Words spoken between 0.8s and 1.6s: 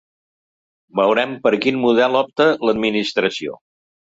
Veurem per